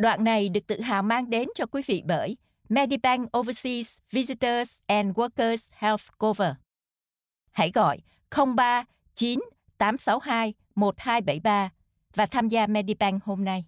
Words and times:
Đoạn 0.00 0.24
này 0.24 0.48
được 0.48 0.66
tự 0.66 0.80
hào 0.80 1.02
mang 1.02 1.30
đến 1.30 1.48
cho 1.54 1.66
quý 1.66 1.82
vị 1.86 2.02
bởi 2.06 2.36
Medibank 2.68 3.36
Overseas 3.38 3.98
Visitors 4.10 4.78
and 4.86 5.16
Workers 5.16 5.68
Health 5.72 6.02
Cover. 6.18 6.52
Hãy 7.50 7.70
gọi 7.74 7.98
03 8.56 8.84
9 9.14 9.40
862 9.78 10.54
1273 10.74 11.70
và 12.14 12.26
tham 12.26 12.48
gia 12.48 12.66
Medibank 12.66 13.24
hôm 13.24 13.44
nay. 13.44 13.64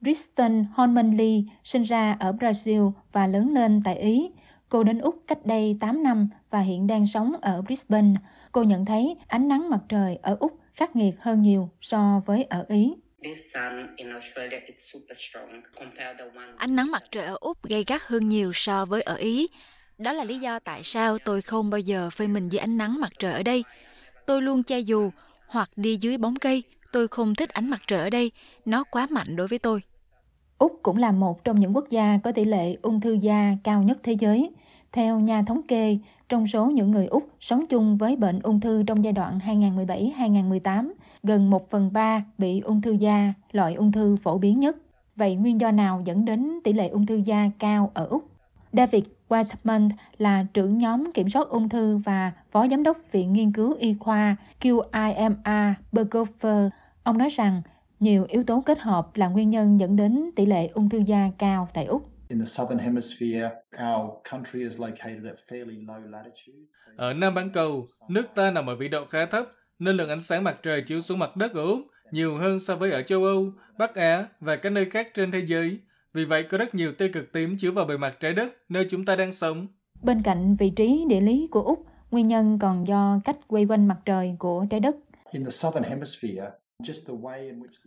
Kristen 0.00 0.64
Horman 0.74 1.16
Lee 1.16 1.42
sinh 1.64 1.82
ra 1.82 2.16
ở 2.20 2.32
Brazil 2.32 2.92
và 3.12 3.26
lớn 3.26 3.54
lên 3.54 3.82
tại 3.84 3.96
Ý. 3.96 4.30
Cô 4.68 4.84
đến 4.84 4.98
Úc 4.98 5.22
cách 5.26 5.46
đây 5.46 5.76
8 5.80 6.02
năm 6.02 6.28
và 6.50 6.60
hiện 6.60 6.86
đang 6.86 7.06
sống 7.06 7.32
ở 7.42 7.62
Brisbane. 7.62 8.14
Cô 8.52 8.62
nhận 8.62 8.84
thấy 8.84 9.16
ánh 9.26 9.48
nắng 9.48 9.70
mặt 9.70 9.80
trời 9.88 10.16
ở 10.22 10.36
Úc 10.40 10.59
khắc 10.72 10.96
nghiệt 10.96 11.14
hơn 11.20 11.42
nhiều 11.42 11.70
so 11.80 12.22
với 12.26 12.44
ở 12.44 12.64
Ý. 12.68 12.94
Ánh 16.56 16.76
nắng 16.76 16.90
mặt 16.90 17.02
trời 17.10 17.24
ở 17.24 17.36
Úc 17.40 17.62
gay 17.62 17.84
gắt 17.86 18.02
hơn 18.02 18.28
nhiều 18.28 18.52
so 18.54 18.84
với 18.84 19.02
ở 19.02 19.14
Ý. 19.14 19.48
Đó 19.98 20.12
là 20.12 20.24
lý 20.24 20.38
do 20.38 20.58
tại 20.58 20.80
sao 20.84 21.18
tôi 21.18 21.42
không 21.42 21.70
bao 21.70 21.78
giờ 21.78 22.10
phơi 22.12 22.28
mình 22.28 22.48
dưới 22.48 22.58
ánh 22.58 22.76
nắng 22.76 23.00
mặt 23.00 23.12
trời 23.18 23.32
ở 23.32 23.42
đây. 23.42 23.64
Tôi 24.26 24.42
luôn 24.42 24.62
che 24.62 24.78
dù 24.78 25.10
hoặc 25.46 25.70
đi 25.76 25.96
dưới 25.96 26.18
bóng 26.18 26.36
cây. 26.36 26.62
Tôi 26.92 27.08
không 27.08 27.34
thích 27.34 27.50
ánh 27.50 27.70
mặt 27.70 27.82
trời 27.86 28.00
ở 28.00 28.10
đây. 28.10 28.32
Nó 28.64 28.84
quá 28.84 29.06
mạnh 29.10 29.36
đối 29.36 29.48
với 29.48 29.58
tôi. 29.58 29.82
Úc 30.58 30.80
cũng 30.82 30.96
là 30.96 31.12
một 31.12 31.44
trong 31.44 31.60
những 31.60 31.76
quốc 31.76 31.88
gia 31.90 32.18
có 32.24 32.32
tỷ 32.32 32.44
lệ 32.44 32.76
ung 32.82 33.00
thư 33.00 33.12
da 33.12 33.56
cao 33.64 33.82
nhất 33.82 33.98
thế 34.02 34.12
giới. 34.12 34.50
Theo 34.92 35.20
nhà 35.20 35.42
thống 35.42 35.62
kê, 35.62 35.98
trong 36.28 36.46
số 36.46 36.66
những 36.66 36.90
người 36.90 37.06
Úc 37.06 37.28
sống 37.40 37.66
chung 37.66 37.96
với 37.98 38.16
bệnh 38.16 38.40
ung 38.42 38.60
thư 38.60 38.82
trong 38.82 39.04
giai 39.04 39.12
đoạn 39.12 39.38
2017-2018, 39.38 40.92
gần 41.22 41.50
1 41.50 41.70
phần 41.70 41.92
3 41.92 42.24
bị 42.38 42.60
ung 42.60 42.80
thư 42.80 42.92
da, 42.92 43.34
loại 43.52 43.74
ung 43.74 43.92
thư 43.92 44.16
phổ 44.16 44.38
biến 44.38 44.58
nhất. 44.58 44.76
Vậy 45.16 45.36
nguyên 45.36 45.60
do 45.60 45.70
nào 45.70 46.02
dẫn 46.04 46.24
đến 46.24 46.60
tỷ 46.64 46.72
lệ 46.72 46.88
ung 46.88 47.06
thư 47.06 47.16
da 47.24 47.50
cao 47.58 47.90
ở 47.94 48.06
Úc? 48.06 48.24
David 48.72 49.04
Weissman 49.28 49.90
là 50.18 50.46
trưởng 50.54 50.78
nhóm 50.78 51.12
kiểm 51.14 51.28
soát 51.28 51.48
ung 51.48 51.68
thư 51.68 51.96
và 51.96 52.32
phó 52.50 52.68
giám 52.68 52.82
đốc 52.82 52.98
Viện 53.12 53.32
Nghiên 53.32 53.52
cứu 53.52 53.74
Y 53.78 53.94
khoa 53.94 54.36
QIMR 54.60 55.74
Berghofer. 55.92 56.70
Ông 57.02 57.18
nói 57.18 57.28
rằng 57.28 57.62
nhiều 58.00 58.24
yếu 58.28 58.42
tố 58.42 58.62
kết 58.66 58.80
hợp 58.80 59.16
là 59.16 59.28
nguyên 59.28 59.50
nhân 59.50 59.80
dẫn 59.80 59.96
đến 59.96 60.30
tỷ 60.36 60.46
lệ 60.46 60.66
ung 60.66 60.88
thư 60.88 60.98
da 60.98 61.30
cao 61.38 61.68
tại 61.74 61.84
Úc. 61.84 62.08
Ở 66.96 67.14
Nam 67.14 67.34
bán 67.34 67.50
cầu, 67.50 67.88
nước 68.08 68.26
ta 68.34 68.50
nằm 68.50 68.66
ở 68.66 68.76
vĩ 68.76 68.88
độ 68.88 69.04
khá 69.04 69.26
thấp, 69.26 69.46
nên 69.78 69.96
lượng 69.96 70.08
ánh 70.08 70.20
sáng 70.20 70.44
mặt 70.44 70.58
trời 70.62 70.82
chiếu 70.82 71.00
xuống 71.00 71.18
mặt 71.18 71.36
đất 71.36 71.54
ở 71.54 71.62
Úc 71.62 71.80
nhiều 72.12 72.36
hơn 72.36 72.58
so 72.58 72.76
với 72.76 72.90
ở 72.90 73.02
châu 73.02 73.24
Âu, 73.24 73.52
Bắc 73.78 73.94
Á 73.94 74.26
và 74.40 74.56
các 74.56 74.70
nơi 74.70 74.90
khác 74.90 75.08
trên 75.14 75.30
thế 75.30 75.46
giới. 75.46 75.78
Vì 76.14 76.24
vậy 76.24 76.42
có 76.42 76.58
rất 76.58 76.74
nhiều 76.74 76.92
tia 76.92 77.08
cực 77.08 77.32
tím 77.32 77.56
chiếu 77.58 77.72
vào 77.72 77.84
bề 77.84 77.96
mặt 77.96 78.16
trái 78.20 78.32
đất 78.32 78.56
nơi 78.68 78.86
chúng 78.90 79.04
ta 79.04 79.16
đang 79.16 79.32
sống. 79.32 79.66
Bên 80.02 80.22
cạnh 80.22 80.56
vị 80.58 80.72
trí 80.76 81.04
địa 81.08 81.20
lý 81.20 81.48
của 81.50 81.62
Úc, 81.62 81.86
nguyên 82.10 82.26
nhân 82.26 82.58
còn 82.58 82.86
do 82.86 83.20
cách 83.24 83.36
quay 83.46 83.66
quanh 83.66 83.88
mặt 83.88 83.98
trời 84.04 84.36
của 84.38 84.66
trái 84.70 84.80
đất. 84.80 84.96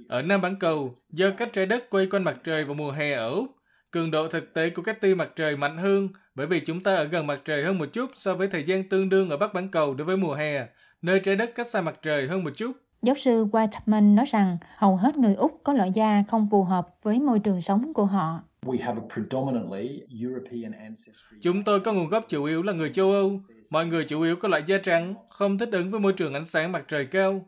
Ở 0.08 0.22
Nam 0.22 0.42
bán 0.42 0.56
cầu, 0.60 0.94
do 1.10 1.32
cách 1.38 1.50
trái 1.54 1.66
đất 1.66 1.90
quay 1.90 2.08
quanh 2.12 2.24
mặt 2.24 2.38
trời 2.44 2.66
vào 2.66 2.74
mùa 2.74 2.92
hè 2.92 3.12
ở 3.12 3.30
Úc, 3.30 3.48
cường 3.94 4.12
độ 4.12 4.28
thực 4.28 4.54
tế 4.54 4.70
của 4.70 4.82
các 4.82 5.02
tia 5.02 5.16
mặt 5.16 5.30
trời 5.36 5.58
mạnh 5.58 5.78
hơn 5.78 6.10
bởi 6.36 6.48
vì 6.48 6.60
chúng 6.60 6.84
ta 6.84 6.96
ở 6.96 7.04
gần 7.04 7.28
mặt 7.28 7.42
trời 7.46 7.64
hơn 7.64 7.78
một 7.78 7.86
chút 7.94 8.12
so 8.14 8.36
với 8.36 8.48
thời 8.48 8.64
gian 8.64 8.90
tương 8.90 9.10
đương 9.10 9.30
ở 9.30 9.38
Bắc 9.38 9.54
bán 9.54 9.70
cầu 9.70 9.94
đối 9.94 10.06
với 10.06 10.18
mùa 10.18 10.34
hè, 10.34 10.68
nơi 11.02 11.20
trái 11.20 11.36
đất 11.36 11.52
cách 11.56 11.68
xa 11.68 11.82
mặt 11.82 12.00
trời 12.02 12.28
hơn 12.28 12.44
một 12.44 12.50
chút. 12.56 12.72
Giáo 13.02 13.16
sư 13.16 13.46
Whiteman 13.46 14.16
nói 14.16 14.26
rằng 14.26 14.58
hầu 14.78 14.96
hết 14.96 15.18
người 15.18 15.36
Úc 15.36 15.62
có 15.64 15.74
loại 15.74 15.92
da 15.92 16.24
không 16.28 16.48
phù 16.52 16.64
hợp 16.64 16.88
với 17.04 17.20
môi 17.20 17.40
trường 17.40 17.62
sống 17.62 17.94
của 17.94 18.06
họ. 18.06 18.40
Chúng 21.42 21.64
tôi 21.64 21.80
có 21.80 21.94
nguồn 21.94 22.10
gốc 22.10 22.26
chủ 22.28 22.44
yếu 22.44 22.64
là 22.64 22.74
người 22.74 22.90
châu 22.90 23.12
Âu. 23.12 23.40
Mọi 23.72 23.86
người 23.86 24.04
chủ 24.04 24.22
yếu 24.22 24.36
có 24.36 24.48
loại 24.48 24.64
da 24.68 24.78
trắng, 24.78 25.16
không 25.30 25.58
thích 25.58 25.70
ứng 25.72 25.92
với 25.92 26.00
môi 26.00 26.14
trường 26.14 26.34
ánh 26.34 26.46
sáng 26.46 26.72
mặt 26.72 26.86
trời 26.88 27.06
cao. 27.06 27.46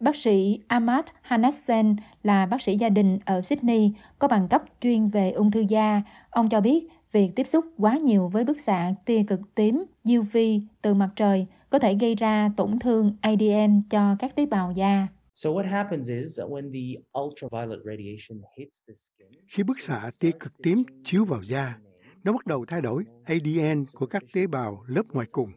Bác 0.00 0.16
sĩ 0.16 0.60
Ahmad 0.68 1.04
Hanassen 1.22 1.96
là 2.22 2.46
bác 2.46 2.62
sĩ 2.62 2.76
gia 2.76 2.88
đình 2.88 3.18
ở 3.24 3.42
Sydney, 3.42 3.92
có 4.18 4.28
bằng 4.28 4.48
cấp 4.48 4.62
chuyên 4.80 5.08
về 5.08 5.30
ung 5.30 5.50
thư 5.50 5.64
da. 5.68 6.02
Ông 6.30 6.48
cho 6.48 6.60
biết 6.60 6.88
việc 7.12 7.30
tiếp 7.36 7.46
xúc 7.46 7.64
quá 7.78 7.96
nhiều 7.96 8.28
với 8.28 8.44
bức 8.44 8.60
xạ 8.60 8.94
tia 9.04 9.22
cực 9.22 9.40
tím 9.54 9.84
UV 10.18 10.36
từ 10.82 10.94
mặt 10.94 11.10
trời 11.16 11.46
có 11.70 11.78
thể 11.78 11.94
gây 11.94 12.14
ra 12.14 12.50
tổn 12.56 12.78
thương 12.78 13.16
ADN 13.20 13.82
cho 13.90 14.16
các 14.18 14.36
tế 14.36 14.46
bào 14.46 14.72
da. 14.72 15.08
Khi 19.48 19.62
bức 19.62 19.80
xạ 19.80 20.10
tia 20.20 20.30
cực 20.40 20.52
tím 20.62 20.82
chiếu 21.04 21.24
vào 21.24 21.42
da, 21.42 21.78
nó 22.24 22.32
bắt 22.32 22.46
đầu 22.46 22.64
thay 22.68 22.80
đổi 22.80 23.04
ADN 23.24 23.84
của 23.92 24.06
các 24.06 24.22
tế 24.32 24.46
bào 24.46 24.84
lớp 24.86 25.02
ngoài 25.12 25.26
cùng. 25.32 25.50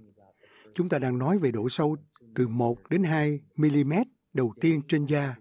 Chúng 0.76 0.90
ta 0.90 1.00
đang 1.00 1.18
nói 1.18 1.40
về 1.40 1.52
độ 1.52 1.70
sâu 1.70 1.96
từ 2.36 2.48
1 2.48 2.90
đến 2.90 3.04
2 3.04 3.40
mm 3.56 3.94
đầu 4.38 4.54
tiên 4.62 4.82
trên 4.88 5.06
da. 5.06 5.36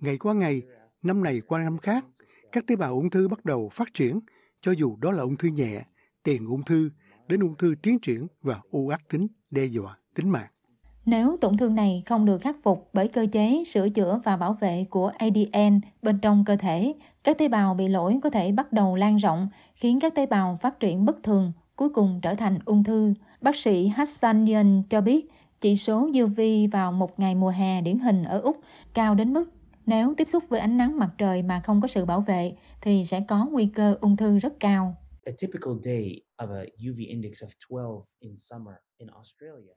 Ngày 0.00 0.18
qua 0.18 0.34
ngày, 0.34 0.62
năm 1.02 1.22
này 1.22 1.40
qua 1.40 1.62
năm 1.62 1.78
khác, 1.78 2.04
các 2.52 2.64
tế 2.66 2.76
bào 2.76 2.94
ung 2.94 3.10
thư 3.10 3.28
bắt 3.28 3.44
đầu 3.44 3.68
phát 3.72 3.94
triển, 3.94 4.20
cho 4.62 4.72
dù 4.72 4.96
đó 4.96 5.10
là 5.10 5.22
ung 5.22 5.36
thư 5.36 5.48
nhẹ, 5.48 5.82
tiền 6.22 6.46
ung 6.46 6.64
thư, 6.64 6.90
đến 7.28 7.40
ung 7.40 7.56
thư 7.56 7.74
tiến 7.82 7.98
triển 7.98 8.26
và 8.42 8.60
u 8.70 8.88
ác 8.88 9.08
tính 9.08 9.26
đe 9.50 9.64
dọa 9.64 9.98
tính 10.14 10.28
mạng. 10.30 10.50
Nếu 11.06 11.36
tổn 11.40 11.56
thương 11.56 11.74
này 11.74 12.02
không 12.06 12.26
được 12.26 12.38
khắc 12.38 12.56
phục 12.62 12.90
bởi 12.92 13.08
cơ 13.08 13.26
chế 13.32 13.62
sửa 13.66 13.88
chữa 13.88 14.20
và 14.24 14.36
bảo 14.36 14.56
vệ 14.60 14.84
của 14.90 15.12
ADN 15.18 15.80
bên 16.02 16.18
trong 16.22 16.44
cơ 16.44 16.56
thể, 16.56 16.94
các 17.24 17.38
tế 17.38 17.48
bào 17.48 17.74
bị 17.74 17.88
lỗi 17.88 18.18
có 18.22 18.30
thể 18.30 18.52
bắt 18.52 18.72
đầu 18.72 18.96
lan 18.96 19.16
rộng, 19.16 19.48
khiến 19.74 20.00
các 20.00 20.14
tế 20.14 20.26
bào 20.26 20.58
phát 20.62 20.80
triển 20.80 21.04
bất 21.04 21.22
thường, 21.22 21.52
cuối 21.76 21.88
cùng 21.88 22.20
trở 22.22 22.34
thành 22.34 22.58
ung 22.64 22.84
thư. 22.84 23.14
Bác 23.40 23.56
sĩ 23.56 23.88
Hassanian 23.88 24.82
cho 24.90 25.00
biết, 25.00 25.30
chỉ 25.60 25.76
số 25.76 26.10
UV 26.24 26.40
vào 26.72 26.92
một 26.92 27.18
ngày 27.18 27.34
mùa 27.34 27.50
hè 27.50 27.82
điển 27.82 27.98
hình 27.98 28.24
ở 28.24 28.40
Úc 28.40 28.60
cao 28.94 29.14
đến 29.14 29.32
mức 29.32 29.50
nếu 29.86 30.14
tiếp 30.16 30.28
xúc 30.28 30.44
với 30.48 30.60
ánh 30.60 30.76
nắng 30.76 30.98
mặt 30.98 31.10
trời 31.18 31.42
mà 31.42 31.60
không 31.64 31.80
có 31.80 31.88
sự 31.88 32.04
bảo 32.04 32.20
vệ 32.20 32.52
thì 32.80 33.04
sẽ 33.06 33.24
có 33.28 33.46
nguy 33.46 33.66
cơ 33.66 33.96
ung 34.00 34.16
thư 34.16 34.38
rất 34.38 34.60
cao. 34.60 34.96
A 35.24 35.32
typical 35.38 35.72
day 35.82 36.20
of 36.36 36.54
a 36.54 36.64
UV 36.90 36.98
index 36.98 37.42
of 37.44 37.48
12 37.68 38.06
in 38.20 38.36
summer 38.36 38.74
in 38.98 39.08
Australia. 39.08 39.72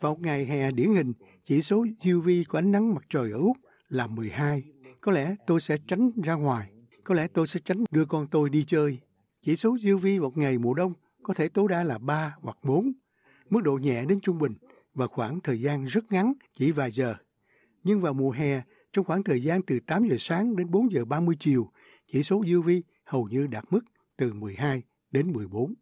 Vào 0.00 0.16
ngày 0.20 0.44
hè 0.44 0.70
điển 0.70 0.94
hình, 0.94 1.12
chỉ 1.44 1.62
số 1.62 1.86
UV 2.14 2.28
của 2.48 2.58
ánh 2.58 2.72
nắng 2.72 2.94
mặt 2.94 3.02
trời 3.08 3.32
ở 3.32 3.38
Úc 3.38 3.56
là 3.88 4.06
12. 4.06 4.62
Có 5.00 5.12
lẽ 5.12 5.34
tôi 5.46 5.60
sẽ 5.60 5.76
tránh 5.86 6.10
ra 6.24 6.34
ngoài. 6.34 6.70
Có 7.04 7.14
lẽ 7.14 7.26
tôi 7.34 7.46
sẽ 7.46 7.60
tránh 7.64 7.84
đưa 7.90 8.04
con 8.04 8.26
tôi 8.30 8.50
đi 8.50 8.64
chơi. 8.64 8.98
Chỉ 9.42 9.56
số 9.56 9.76
UV 9.94 10.06
một 10.20 10.36
ngày 10.36 10.58
mùa 10.58 10.74
đông 10.74 10.92
có 11.22 11.34
thể 11.34 11.48
tối 11.48 11.68
đa 11.68 11.82
là 11.82 11.98
3 11.98 12.36
hoặc 12.40 12.56
4. 12.64 12.92
Mức 13.50 13.60
độ 13.62 13.78
nhẹ 13.82 14.04
đến 14.04 14.20
trung 14.20 14.38
bình 14.38 14.54
và 14.94 15.06
khoảng 15.06 15.40
thời 15.40 15.60
gian 15.60 15.84
rất 15.84 16.12
ngắn, 16.12 16.32
chỉ 16.52 16.70
vài 16.70 16.90
giờ. 16.92 17.14
Nhưng 17.84 18.00
vào 18.00 18.12
mùa 18.12 18.30
hè, 18.30 18.62
trong 18.92 19.04
khoảng 19.04 19.22
thời 19.22 19.42
gian 19.42 19.62
từ 19.62 19.78
8 19.86 20.08
giờ 20.08 20.16
sáng 20.18 20.56
đến 20.56 20.70
4 20.70 20.92
giờ 20.92 21.04
30 21.04 21.36
chiều, 21.40 21.70
chỉ 22.12 22.22
số 22.22 22.36
UV 22.36 22.70
hầu 23.04 23.28
như 23.28 23.46
đạt 23.46 23.64
mức 23.70 23.80
từ 24.16 24.32
12 24.32 24.82
đến 25.10 25.32
14. 25.32 25.74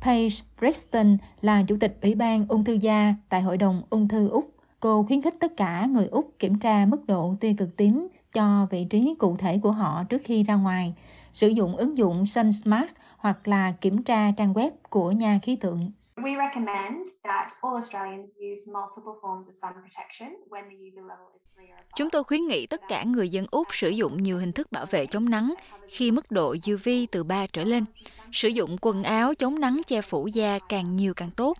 Paige 0.00 0.34
Preston 0.58 1.16
là 1.40 1.62
Chủ 1.62 1.76
tịch 1.80 1.98
Ủy 2.02 2.14
ban 2.14 2.48
Ung 2.48 2.64
thư 2.64 2.72
da 2.72 3.14
tại 3.28 3.42
Hội 3.42 3.56
đồng 3.56 3.82
Ung 3.90 4.08
thư 4.08 4.28
Úc. 4.28 4.54
Cô 4.80 5.02
khuyến 5.02 5.22
khích 5.22 5.34
tất 5.40 5.56
cả 5.56 5.86
người 5.86 6.06
Úc 6.06 6.34
kiểm 6.38 6.58
tra 6.58 6.86
mức 6.86 7.06
độ 7.06 7.36
tia 7.40 7.52
cực 7.58 7.76
tím 7.76 8.08
cho 8.32 8.66
vị 8.70 8.86
trí 8.90 9.14
cụ 9.18 9.36
thể 9.36 9.58
của 9.62 9.72
họ 9.72 10.04
trước 10.04 10.22
khi 10.24 10.42
ra 10.42 10.54
ngoài, 10.54 10.94
sử 11.34 11.48
dụng 11.48 11.76
ứng 11.76 11.98
dụng 11.98 12.26
SunSmart 12.26 12.92
hoặc 13.16 13.48
là 13.48 13.72
kiểm 13.72 14.02
tra 14.02 14.30
trang 14.30 14.52
web 14.54 14.70
của 14.90 15.12
nhà 15.12 15.38
khí 15.42 15.56
tượng. 15.56 15.90
We 16.16 16.36
recommend 16.36 17.06
that 17.24 17.48
all 17.60 17.74
Australians 17.74 18.30
use 18.38 18.72
multiple 18.72 19.14
forms 19.22 19.48
of 19.48 19.54
sun 19.54 19.72
protection 19.82 20.28
when 20.48 20.64
the 20.68 20.76
UV 20.76 20.96
level 20.96 21.26
is 21.34 21.42
3 21.56 21.64
or 21.64 21.68
above. 21.70 21.92
Chúng 21.96 22.10
tôi 22.10 22.24
khuyến 22.24 22.46
nghị 22.46 22.66
tất 22.66 22.80
cả 22.88 23.04
người 23.04 23.28
dân 23.28 23.46
Úc 23.50 23.74
sử 23.74 23.88
dụng 23.88 24.22
nhiều 24.22 24.38
hình 24.38 24.52
thức 24.52 24.72
bảo 24.72 24.86
vệ 24.86 25.06
chống 25.06 25.30
nắng 25.30 25.54
khi 25.88 26.10
mức 26.10 26.30
độ 26.30 26.56
UV 26.72 26.88
từ 27.12 27.24
3 27.24 27.46
trở 27.46 27.64
lên. 27.64 27.84
Sử 28.32 28.48
dụng 28.48 28.76
quần 28.80 29.02
áo 29.02 29.34
chống 29.34 29.60
nắng 29.60 29.80
che 29.86 30.02
phủ 30.02 30.26
da 30.26 30.58
càng 30.68 30.96
nhiều 30.96 31.14
càng 31.14 31.30
tốt. 31.30 31.58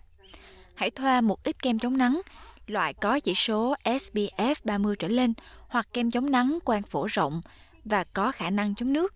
Hãy 0.75 0.91
thoa 0.91 1.21
một 1.21 1.43
ít 1.43 1.63
kem 1.63 1.79
chống 1.79 1.97
nắng, 1.97 2.21
loại 2.67 2.93
có 2.93 3.19
chỉ 3.19 3.33
số 3.35 3.75
SPF 3.83 4.55
30 4.63 4.95
trở 4.95 5.07
lên 5.07 5.33
hoặc 5.67 5.87
kem 5.93 6.11
chống 6.11 6.31
nắng 6.31 6.59
quang 6.65 6.83
phổ 6.83 7.05
rộng 7.05 7.41
và 7.85 8.03
có 8.03 8.31
khả 8.31 8.49
năng 8.49 8.75
chống 8.75 8.93
nước. 8.93 9.13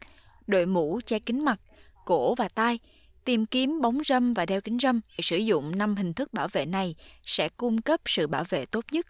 Đội 0.47 0.65
mũ 0.65 0.99
che 1.05 1.19
kính 1.19 1.45
mặt, 1.45 1.59
cổ 2.05 2.35
và 2.35 2.47
tai– 2.47 2.79
Tìm 3.25 3.45
kiếm 3.45 3.81
bóng 3.81 3.97
râm 4.05 4.33
và 4.33 4.45
đeo 4.45 4.61
kính 4.61 4.79
râm, 4.79 5.01
sử 5.21 5.37
dụng 5.37 5.77
5 5.77 5.95
hình 5.95 6.13
thức 6.13 6.33
bảo 6.33 6.47
vệ 6.47 6.65
này 6.65 6.95
sẽ 7.23 7.49
cung 7.49 7.81
cấp 7.81 7.99
sự 8.05 8.27
bảo 8.27 8.43
vệ 8.49 8.65
tốt 8.65 8.85
nhất. 8.91 9.05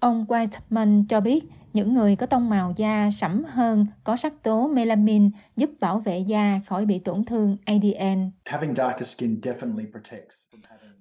Ông 0.00 0.24
Whiteman 0.28 1.04
cho 1.08 1.20
biết 1.20 1.44
những 1.72 1.94
người 1.94 2.16
có 2.16 2.26
tông 2.26 2.50
màu 2.50 2.74
da 2.76 3.10
sẫm 3.12 3.44
hơn 3.44 3.86
có 4.04 4.16
sắc 4.16 4.42
tố 4.42 4.68
melanin 4.68 5.30
giúp 5.56 5.70
bảo 5.80 5.98
vệ 5.98 6.18
da 6.18 6.60
khỏi 6.66 6.86
bị 6.86 6.98
tổn 6.98 7.24
thương 7.24 7.56
ADN. 7.64 8.30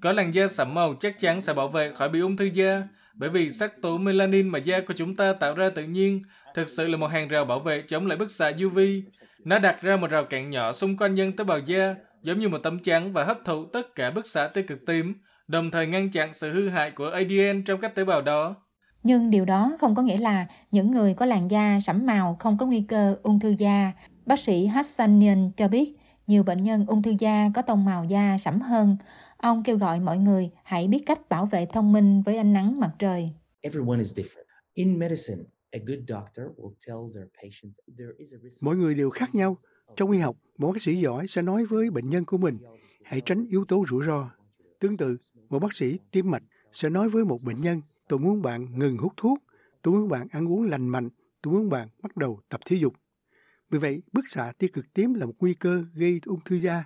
Có 0.01 0.12
làn 0.12 0.33
da 0.33 0.47
sẫm 0.47 0.74
màu 0.74 0.95
chắc 1.00 1.19
chắn 1.19 1.41
sẽ 1.41 1.53
bảo 1.53 1.68
vệ 1.68 1.94
khỏi 1.94 2.09
bị 2.09 2.19
ung 2.19 2.38
thư 2.38 2.45
da 2.45 2.83
bởi 3.13 3.29
vì 3.29 3.50
sắc 3.50 3.81
tố 3.81 3.97
melanin 3.97 4.50
mà 4.50 4.59
da 4.59 4.79
của 4.81 4.94
chúng 4.94 5.15
ta 5.15 5.33
tạo 5.33 5.53
ra 5.56 5.69
tự 5.69 5.83
nhiên 5.83 6.21
thực 6.53 6.69
sự 6.69 6.88
là 6.88 6.97
một 6.97 7.07
hàng 7.07 7.27
rào 7.27 7.45
bảo 7.45 7.59
vệ 7.59 7.81
chống 7.88 8.07
lại 8.07 8.18
bức 8.18 8.31
xạ 8.31 8.51
UV. 8.65 8.79
Nó 9.45 9.59
đặt 9.59 9.81
ra 9.81 9.97
một 9.97 10.12
rào 10.12 10.24
cản 10.24 10.50
nhỏ 10.50 10.74
xung 10.74 10.97
quanh 10.97 11.15
nhân 11.15 11.31
tế 11.35 11.44
bào 11.44 11.59
da, 11.59 11.95
giống 12.27 12.39
như 12.39 12.50
một 12.50 12.57
tấm 12.63 12.79
chắn 12.79 13.13
và 13.13 13.24
hấp 13.24 13.45
thụ 13.45 13.65
tất 13.65 13.95
cả 13.95 14.12
bức 14.12 14.27
xạ 14.27 14.47
tia 14.47 14.62
cực 14.62 14.85
tím, 14.85 15.13
đồng 15.47 15.71
thời 15.71 15.88
ngăn 15.88 16.12
chặn 16.12 16.33
sự 16.33 16.53
hư 16.53 16.69
hại 16.69 16.91
của 16.91 17.09
ADN 17.09 17.63
trong 17.65 17.81
các 17.81 17.95
tế 17.95 18.06
bào 18.06 18.21
đó. 18.21 18.56
Nhưng 19.03 19.29
điều 19.29 19.45
đó 19.45 19.77
không 19.79 19.95
có 19.95 20.01
nghĩa 20.01 20.18
là 20.18 20.47
những 20.71 20.91
người 20.91 21.13
có 21.13 21.25
làn 21.25 21.51
da 21.51 21.79
sẫm 21.81 22.06
màu 22.06 22.35
không 22.39 22.57
có 22.57 22.65
nguy 22.65 22.81
cơ 22.81 23.18
ung 23.24 23.39
thư 23.39 23.56
da. 23.57 23.91
Bác 24.25 24.39
sĩ 24.39 24.65
Hassanian 24.65 25.51
cho 25.57 25.68
biết 25.68 25.97
nhiều 26.27 26.44
bệnh 26.44 26.63
nhân 26.63 26.85
ung 26.88 27.01
thư 27.01 27.15
da 27.19 27.50
có 27.56 27.62
tông 27.62 27.85
màu 27.85 28.03
da 28.03 28.38
sẫm 28.39 28.62
hơn. 28.62 28.97
Ông 29.38 29.63
kêu 29.63 29.77
gọi 29.77 30.00
mọi 30.00 30.18
người 30.18 30.51
hãy 30.63 30.88
biết 30.88 31.03
cách 31.06 31.29
bảo 31.29 31.45
vệ 31.45 31.65
thông 31.65 31.94
minh 31.94 32.21
với 32.21 32.38
ánh 32.38 32.53
nắng 32.53 32.75
mặt 32.79 32.91
trời. 33.00 33.31
Mỗi 38.62 38.77
người 38.77 38.95
đều 38.95 39.09
khác 39.09 39.35
nhau. 39.35 39.57
Trong 39.95 40.12
y 40.12 40.19
học, 40.19 40.38
một 40.57 40.71
bác 40.71 40.81
sĩ 40.81 40.95
giỏi 40.95 41.27
sẽ 41.27 41.41
nói 41.41 41.65
với 41.65 41.89
bệnh 41.89 42.09
nhân 42.09 42.25
của 42.25 42.38
mình, 42.38 42.57
hãy 43.03 43.21
tránh 43.21 43.45
yếu 43.50 43.65
tố 43.65 43.85
rủi 43.89 44.06
ro. 44.06 44.31
Tương 44.79 44.97
tự, 44.97 45.18
một 45.50 45.59
bác 45.59 45.74
sĩ 45.74 46.00
tim 46.12 46.31
mạch 46.31 46.44
sẽ 46.74 46.89
nói 46.89 47.09
với 47.09 47.25
một 47.25 47.39
bệnh 47.45 47.62
nhân, 47.62 47.81
tôi 48.07 48.19
muốn 48.19 48.41
bạn 48.41 48.79
ngừng 48.79 48.97
hút 48.97 49.13
thuốc, 49.18 49.44
tôi 49.81 49.94
muốn 49.94 50.09
bạn 50.09 50.27
ăn 50.31 50.47
uống 50.47 50.63
lành 50.63 50.88
mạnh, 50.88 51.09
tôi 51.41 51.53
muốn 51.53 51.69
bạn 51.69 51.88
bắt 52.01 52.18
đầu 52.18 52.39
tập 52.50 52.62
thể 52.65 52.77
dục. 52.77 52.94
Vì 53.69 53.79
vậy, 53.79 54.01
bức 54.13 54.29
xạ 54.29 54.53
tia 54.57 54.68
cực 54.68 54.94
tím 54.94 55.13
là 55.13 55.25
một 55.25 55.33
nguy 55.39 55.53
cơ 55.53 55.83
gây 55.94 56.21
ung 56.25 56.39
thư 56.45 56.56
da. 56.56 56.85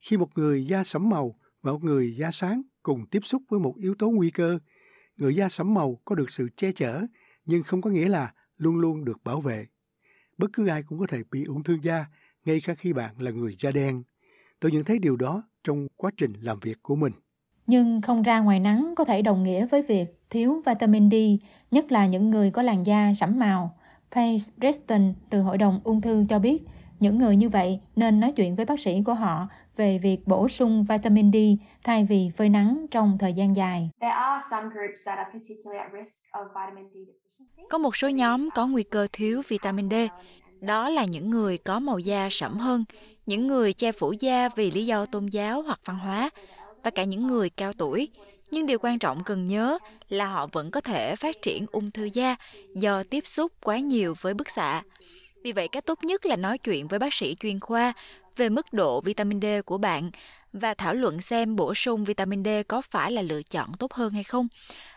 Khi 0.00 0.16
một 0.16 0.28
người 0.34 0.66
da 0.66 0.84
sẫm 0.84 1.08
màu 1.08 1.38
và 1.62 1.72
một 1.72 1.84
người 1.84 2.16
da 2.16 2.30
sáng 2.32 2.62
cùng 2.82 3.06
tiếp 3.10 3.20
xúc 3.22 3.42
với 3.48 3.60
một 3.60 3.74
yếu 3.76 3.94
tố 3.94 4.10
nguy 4.10 4.30
cơ, 4.30 4.58
người 5.16 5.34
da 5.34 5.48
sẫm 5.48 5.74
màu 5.74 6.00
có 6.04 6.14
được 6.14 6.30
sự 6.30 6.48
che 6.56 6.72
chở 6.72 7.06
nhưng 7.46 7.62
không 7.62 7.82
có 7.82 7.90
nghĩa 7.90 8.08
là 8.08 8.32
luôn 8.56 8.76
luôn 8.76 9.04
được 9.04 9.24
bảo 9.24 9.40
vệ. 9.40 9.66
Bất 10.38 10.50
cứ 10.52 10.66
ai 10.66 10.82
cũng 10.82 10.98
có 10.98 11.06
thể 11.06 11.18
bị 11.30 11.44
ung 11.44 11.62
thư 11.62 11.78
da, 11.82 12.06
ngay 12.44 12.60
cả 12.66 12.74
khi 12.74 12.92
bạn 12.92 13.14
là 13.18 13.30
người 13.30 13.56
da 13.58 13.70
đen. 13.70 14.02
Tôi 14.60 14.72
nhận 14.72 14.84
thấy 14.84 14.98
điều 14.98 15.16
đó 15.16 15.42
trong 15.64 15.88
quá 15.96 16.10
trình 16.16 16.32
làm 16.40 16.60
việc 16.60 16.78
của 16.82 16.96
mình. 16.96 17.12
Nhưng 17.66 18.00
không 18.00 18.22
ra 18.22 18.40
ngoài 18.40 18.60
nắng 18.60 18.94
có 18.96 19.04
thể 19.04 19.22
đồng 19.22 19.42
nghĩa 19.42 19.66
với 19.66 19.82
việc 19.82 20.20
thiếu 20.30 20.62
vitamin 20.66 21.10
D, 21.10 21.14
nhất 21.70 21.92
là 21.92 22.06
những 22.06 22.30
người 22.30 22.50
có 22.50 22.62
làn 22.62 22.86
da 22.86 23.12
sẫm 23.16 23.38
màu. 23.38 23.76
Paige 24.10 24.44
Reston 24.62 25.14
từ 25.30 25.42
Hội 25.42 25.58
đồng 25.58 25.80
Ung 25.84 26.00
thư 26.00 26.24
cho 26.28 26.38
biết, 26.38 26.62
những 27.00 27.18
người 27.18 27.36
như 27.36 27.48
vậy 27.48 27.80
nên 27.96 28.20
nói 28.20 28.32
chuyện 28.32 28.56
với 28.56 28.64
bác 28.64 28.80
sĩ 28.80 29.02
của 29.06 29.14
họ 29.14 29.48
về 29.76 29.98
việc 29.98 30.18
bổ 30.26 30.48
sung 30.48 30.86
vitamin 30.88 31.32
D 31.32 31.36
thay 31.84 32.04
vì 32.04 32.30
phơi 32.36 32.48
nắng 32.48 32.86
trong 32.90 33.18
thời 33.20 33.32
gian 33.32 33.56
dài. 33.56 33.90
Có 37.70 37.78
một 37.78 37.96
số 37.96 38.08
nhóm 38.08 38.48
có 38.54 38.66
nguy 38.66 38.82
cơ 38.82 39.06
thiếu 39.12 39.42
vitamin 39.48 39.90
D. 39.90 39.94
Đó 40.60 40.88
là 40.88 41.04
những 41.04 41.30
người 41.30 41.58
có 41.58 41.78
màu 41.78 41.98
da 41.98 42.28
sẫm 42.30 42.58
hơn, 42.58 42.84
những 43.26 43.46
người 43.46 43.72
che 43.72 43.92
phủ 43.92 44.12
da 44.20 44.48
vì 44.48 44.70
lý 44.70 44.86
do 44.86 45.06
tôn 45.06 45.26
giáo 45.26 45.62
hoặc 45.62 45.80
văn 45.84 45.98
hóa, 45.98 46.30
và 46.82 46.90
cả 46.90 47.04
những 47.04 47.26
người 47.26 47.50
cao 47.50 47.72
tuổi. 47.72 48.08
Nhưng 48.50 48.66
điều 48.66 48.78
quan 48.78 48.98
trọng 48.98 49.24
cần 49.24 49.46
nhớ 49.46 49.78
là 50.08 50.26
họ 50.26 50.46
vẫn 50.52 50.70
có 50.70 50.80
thể 50.80 51.16
phát 51.16 51.42
triển 51.42 51.66
ung 51.72 51.90
thư 51.90 52.04
da 52.04 52.36
do 52.74 53.02
tiếp 53.02 53.26
xúc 53.26 53.52
quá 53.62 53.78
nhiều 53.78 54.14
với 54.20 54.34
bức 54.34 54.50
xạ. 54.50 54.82
Vì 55.44 55.52
vậy, 55.52 55.68
cách 55.68 55.86
tốt 55.86 55.98
nhất 56.04 56.26
là 56.26 56.36
nói 56.36 56.58
chuyện 56.58 56.88
với 56.88 56.98
bác 56.98 57.14
sĩ 57.14 57.36
chuyên 57.40 57.60
khoa 57.60 57.92
về 58.36 58.48
mức 58.48 58.72
độ 58.72 59.00
vitamin 59.00 59.40
D 59.40 59.44
của 59.66 59.78
bạn 59.78 60.10
và 60.52 60.74
thảo 60.74 60.94
luận 60.94 61.20
xem 61.20 61.56
bổ 61.56 61.74
sung 61.74 62.04
vitamin 62.04 62.44
D 62.44 62.48
có 62.68 62.82
phải 62.90 63.12
là 63.12 63.22
lựa 63.22 63.42
chọn 63.42 63.72
tốt 63.78 63.92
hơn 63.92 64.12
hay 64.12 64.24
không. 64.24 64.48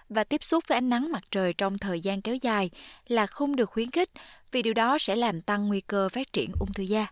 Và 0.10 0.24
tiếp 0.24 0.44
xúc 0.44 0.64
với 0.68 0.78
ánh 0.78 0.90
nắng 0.90 1.12
mặt 1.12 1.24
trời 1.32 1.54
trong 1.54 1.78
thời 1.78 2.02
gian 2.02 2.22
kéo 2.22 2.36
dài 2.36 2.70
là 3.08 3.26
không 3.26 3.56
được 3.56 3.70
khuyến 3.70 3.92
khích 3.92 4.10
vì 4.52 4.62
điều 4.62 4.74
đó 4.74 4.98
sẽ 4.98 5.16
làm 5.16 5.42
tăng 5.42 5.68
nguy 5.68 5.82
cơ 5.82 6.10
phát 6.10 6.34
triển 6.34 6.52
ung 6.60 6.74
thư 6.74 6.84
da. 6.84 7.08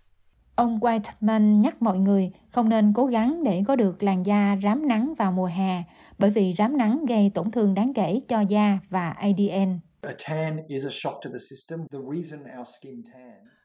Ông 0.55 0.79
Whiteman 0.79 1.59
nhắc 1.61 1.81
mọi 1.81 1.97
người 1.97 2.31
không 2.49 2.69
nên 2.69 2.93
cố 2.95 3.05
gắng 3.05 3.43
để 3.43 3.63
có 3.67 3.75
được 3.75 4.03
làn 4.03 4.25
da 4.25 4.57
rám 4.63 4.87
nắng 4.87 5.13
vào 5.17 5.31
mùa 5.31 5.45
hè, 5.45 5.83
bởi 6.17 6.29
vì 6.29 6.53
rám 6.57 6.77
nắng 6.77 7.05
gây 7.05 7.31
tổn 7.33 7.51
thương 7.51 7.73
đáng 7.73 7.93
kể 7.93 8.19
cho 8.27 8.41
da 8.41 8.79
và 8.89 9.09
ADN. 9.09 9.79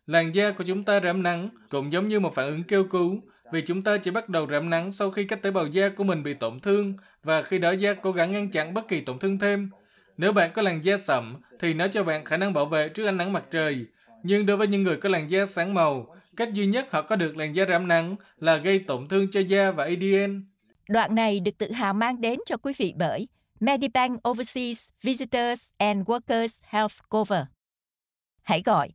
Làn 0.07 0.35
da 0.35 0.51
của 0.51 0.65
chúng 0.67 0.85
ta 0.85 1.01
rám 1.01 1.23
nắng 1.23 1.49
cũng 1.71 1.93
giống 1.93 2.09
như 2.09 2.21
một 2.21 2.35
phản 2.35 2.47
ứng 2.47 2.65
kêu 2.65 2.85
cứu, 2.85 3.21
vì 3.53 3.61
chúng 3.61 3.83
ta 3.83 3.97
chỉ 3.97 4.11
bắt 4.11 4.29
đầu 4.29 4.47
rám 4.51 4.71
nắng 4.71 4.91
sau 4.91 5.11
khi 5.11 5.25
các 5.25 5.43
tế 5.43 5.51
bào 5.51 5.67
da 5.67 5.89
của 5.89 6.05
mình 6.05 6.23
bị 6.23 6.35
tổn 6.35 6.61
thương 6.61 6.95
và 7.23 7.43
khi 7.43 7.59
đó 7.59 7.71
da 7.71 7.95
cố 7.95 8.13
gắng 8.13 8.33
ngăn 8.33 8.51
chặn 8.51 8.75
bất 8.75 8.89
kỳ 8.89 9.01
tổn 9.01 9.19
thương 9.19 9.39
thêm. 9.39 9.71
Nếu 10.17 10.33
bạn 10.33 10.51
có 10.55 10.63
làn 10.63 10.85
da 10.85 10.97
sậm 10.97 11.37
thì 11.61 11.75
nó 11.75 11.89
cho 11.89 12.05
bạn 12.05 12.25
khả 12.25 12.37
năng 12.37 12.53
bảo 12.53 12.67
vệ 12.67 12.89
trước 12.89 13.07
ánh 13.07 13.17
nắng 13.17 13.33
mặt 13.33 13.45
trời. 13.51 13.87
Nhưng 14.23 14.47
đối 14.47 14.57
với 14.57 14.67
những 14.67 14.83
người 14.83 14.97
có 14.97 15.09
làn 15.09 15.31
da 15.31 15.47
sáng 15.47 15.75
màu, 15.75 16.17
cách 16.37 16.53
duy 16.53 16.67
nhất 16.67 16.87
họ 16.91 17.03
có 17.03 17.17
được 17.17 17.37
làn 17.37 17.57
da 17.57 17.65
rám 17.69 17.89
nắng 17.89 18.17
là 18.39 18.57
gây 18.57 18.79
tổn 18.79 19.09
thương 19.09 19.31
cho 19.31 19.41
da 19.41 19.71
và 19.71 19.85
ADN. 19.85 20.45
Đoạn 20.89 21.15
này 21.15 21.41
được 21.41 21.59
tự 21.59 21.73
hào 21.73 21.95
mang 21.95 22.21
đến 22.21 22.39
cho 22.47 22.57
quý 22.57 22.73
vị 22.79 22.95
bởi 22.97 23.29
Medibank 23.61 24.19
Overseas 24.29 24.89
Visitors 25.03 25.71
and 25.79 26.07
Workers 26.07 26.61
Health 26.63 26.95
Cover. 27.11 27.43
Hãy 28.43 28.63
gọi 28.65 28.89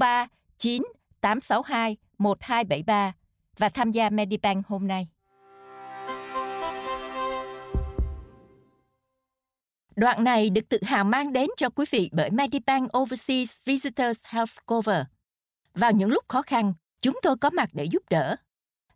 03 0.00 0.26
9 0.58 0.82
862 1.20 1.96
1273 2.18 3.12
và 3.58 3.68
tham 3.68 3.92
gia 3.92 4.10
Medibank 4.10 4.66
hôm 4.66 4.88
nay. 4.88 5.08
Đoạn 9.96 10.24
này 10.24 10.50
được 10.50 10.68
tự 10.68 10.78
hào 10.82 11.04
mang 11.04 11.32
đến 11.32 11.50
cho 11.56 11.70
quý 11.70 11.84
vị 11.90 12.10
bởi 12.12 12.30
Medibank 12.30 12.98
Overseas 12.98 13.58
Visitors 13.64 14.20
Health 14.24 14.52
Cover. 14.66 15.02
Vào 15.74 15.92
những 15.92 16.10
lúc 16.10 16.24
khó 16.28 16.42
khăn, 16.42 16.74
chúng 17.02 17.18
tôi 17.22 17.36
có 17.36 17.50
mặt 17.50 17.70
để 17.72 17.84
giúp 17.84 18.02
đỡ. 18.10 18.36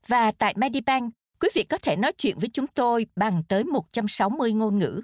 Và 0.07 0.33
tại 0.33 0.55
Medibank, 0.57 1.15
quý 1.43 1.49
vị 1.55 1.65
có 1.65 1.79
thể 1.79 1.97
nói 1.97 2.13
chuyện 2.13 2.39
với 2.39 2.49
chúng 2.49 2.67
tôi 2.67 3.07
bằng 3.17 3.43
tới 3.49 3.65
160 3.65 4.53
ngôn 4.53 4.79
ngữ. 4.79 5.03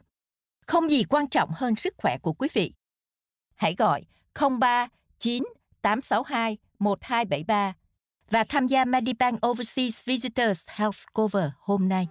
Không 0.66 0.90
gì 0.90 1.04
quan 1.04 1.28
trọng 1.28 1.50
hơn 1.54 1.76
sức 1.76 1.94
khỏe 1.96 2.18
của 2.18 2.32
quý 2.32 2.48
vị. 2.52 2.72
Hãy 3.54 3.74
gọi 3.78 4.04
03 4.60 4.88
9 5.18 5.44
862 5.82 6.58
1273 6.78 7.74
và 8.30 8.44
tham 8.48 8.66
gia 8.66 8.84
Medibank 8.84 9.46
Overseas 9.46 10.04
Visitors 10.04 10.62
Health 10.68 10.98
Cover 11.14 11.50
hôm 11.58 11.88
nay. 11.88 12.08